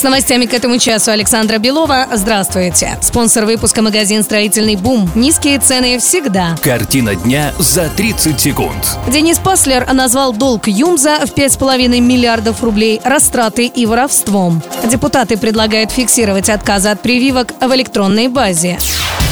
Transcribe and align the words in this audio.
С 0.00 0.02
новостями 0.02 0.46
к 0.46 0.54
этому 0.54 0.78
часу 0.78 1.10
Александра 1.10 1.58
Белова. 1.58 2.06
Здравствуйте. 2.10 2.98
Спонсор 3.02 3.44
выпуска 3.44 3.82
магазин 3.82 4.22
«Строительный 4.22 4.76
бум». 4.76 5.10
Низкие 5.14 5.58
цены 5.58 5.98
всегда. 5.98 6.56
Картина 6.62 7.14
дня 7.14 7.52
за 7.58 7.90
30 7.90 8.40
секунд. 8.40 8.96
Денис 9.12 9.38
Паслер 9.38 9.92
назвал 9.92 10.32
долг 10.32 10.68
Юмза 10.68 11.18
в 11.26 11.34
5,5 11.34 12.00
миллиардов 12.00 12.62
рублей 12.62 12.98
растратой 13.04 13.66
и 13.66 13.84
воровством. 13.84 14.62
Депутаты 14.84 15.36
предлагают 15.36 15.90
фиксировать 15.90 16.48
отказы 16.48 16.88
от 16.88 17.02
прививок 17.02 17.52
в 17.60 17.74
электронной 17.74 18.28
базе. 18.28 18.78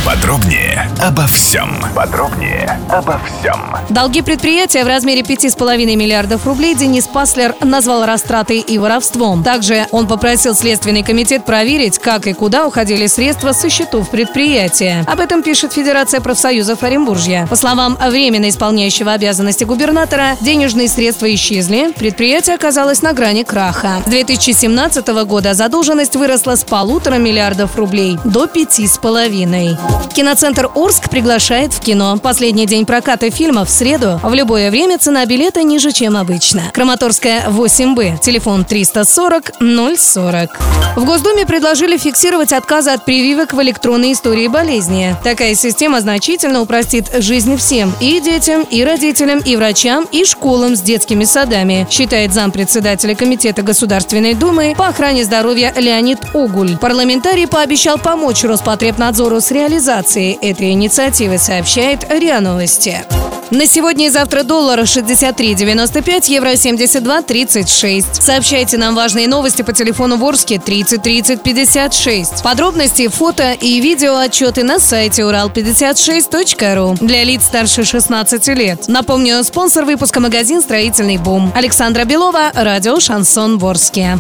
Подробнее 0.05 0.91
обо 1.02 1.27
всем. 1.27 1.70
Подробнее 1.95 2.80
обо 2.89 3.20
всем. 3.27 3.77
Долги 3.91 4.23
предприятия 4.23 4.84
в 4.84 4.87
размере 4.87 5.23
5,5 5.23 5.97
миллиардов 5.97 6.47
рублей 6.47 6.75
Денис 6.75 7.06
Паслер 7.06 7.55
назвал 7.61 8.06
растратой 8.06 8.61
и 8.61 8.79
воровством. 8.79 9.45
Также 9.45 9.87
он 9.91 10.06
попросил 10.06 10.55
Следственный 10.55 11.03
комитет 11.03 11.45
проверить, 11.45 11.98
как 11.98 12.27
и 12.27 12.33
куда 12.33 12.66
уходили 12.66 13.06
средства 13.06 13.53
со 13.53 13.69
счетов 13.69 14.11
предприятия. 14.11 15.05
Об 15.06 15.20
этом 15.20 15.42
пишет 15.42 15.73
Федерация 15.73 16.20
профсоюзов 16.20 16.83
Оренбуржья. 16.83 17.47
По 17.48 17.56
словам 17.56 17.97
временно 17.97 18.48
исполняющего 18.48 19.12
обязанности 19.12 19.65
губернатора, 19.65 20.37
денежные 20.41 20.89
средства 20.89 21.33
исчезли, 21.34 21.92
предприятие 21.92 22.56
оказалось 22.56 23.03
на 23.03 23.12
грани 23.12 23.42
краха. 23.42 24.03
С 24.06 24.09
2017 24.09 25.06
года 25.25 25.55
задолженность 25.55 26.17
выросла 26.17 26.56
с 26.56 26.65
полутора 26.65 27.17
миллиардов 27.17 27.77
рублей 27.77 28.19
до 28.25 28.47
пяти 28.47 28.87
с 28.87 28.97
половиной. 28.98 29.77
Киноцентр 30.18 30.68
Орск 30.74 31.08
приглашает 31.10 31.72
в 31.72 31.80
кино. 31.80 32.18
Последний 32.20 32.66
день 32.66 32.84
проката 32.84 33.30
фильмов 33.30 33.68
в 33.68 33.70
среду. 33.70 34.20
В 34.22 34.34
любое 34.34 34.70
время 34.70 34.98
цена 34.98 35.24
билета 35.27 35.62
ниже, 35.62 35.92
чем 35.92 36.16
обычно. 36.16 36.62
Краматорская 36.74 37.46
8Б. 37.48 38.19
Телефон 38.20 38.64
340 38.64 39.52
040. 39.96 40.60
В 40.96 41.04
Госдуме 41.04 41.46
предложили 41.46 41.96
фиксировать 41.96 42.52
отказы 42.52 42.91
от 42.91 43.04
прививок 43.04 43.52
в 43.52 43.62
электронной 43.62 44.12
истории 44.12 44.48
болезни. 44.48 45.16
Такая 45.22 45.54
система 45.54 46.00
значительно 46.00 46.60
упростит 46.62 47.06
жизнь 47.19 47.56
всем. 47.56 47.94
И 48.00 48.20
детям, 48.20 48.62
и 48.62 48.84
родителям, 48.84 49.38
и 49.38 49.56
врачам, 49.56 50.06
и 50.10 50.24
школам 50.24 50.76
с 50.76 50.80
детскими 50.80 51.24
садами, 51.24 51.86
считает 51.91 52.34
зампредседателя 52.34 53.14
Комитета 53.14 53.62
Государственной 53.62 54.34
Думы 54.34 54.74
по 54.76 54.88
охране 54.88 55.24
здоровья 55.24 55.72
Леонид 55.76 56.19
Огуль. 56.34 56.76
Парламентарий 56.76 57.46
пообещал 57.46 57.98
помочь 57.98 58.44
Роспотребнадзору 58.44 59.41
с 59.41 59.50
реализацией 59.50 59.78
этой 59.79 60.73
инициативы, 60.73 61.39
сообщает 61.39 62.11
РИА 62.11 62.41
Новости. 62.41 63.05
На 63.51 63.67
сегодня 63.67 64.07
и 64.07 64.11
завтра 64.11 64.43
доллар 64.43 64.81
63.95, 64.81 66.31
евро 66.31 66.53
72.36. 66.53 68.21
Сообщайте 68.21 68.77
нам 68.77 68.95
важные 68.95 69.27
новости 69.27 69.62
по 69.62 69.73
телефону 69.73 70.19
Ворске 70.19 70.59
30 70.59 71.03
30 71.03 71.43
56. 71.43 72.43
Подробности, 72.43 73.09
фото 73.09 73.53
и 73.53 73.81
видео 73.81 74.19
отчеты 74.19 74.65
на 74.65 74.79
сайте 74.79 75.23
урал56.ру 75.23 76.97
для 77.01 77.25
лиц 77.25 77.45
старше 77.45 77.84
16 77.84 78.49
лет. 78.49 78.87
Напомню, 78.89 79.43
спонсор 79.45 79.84
выпуска 79.87 80.21
магазин 80.21 80.61
«Строительный 80.61 81.17
бум». 81.17 81.51
Александра 81.55 82.05
Белова, 82.05 82.51
радио 82.55 83.01
«Шансон 83.01 83.59
Ворске». 83.59 84.19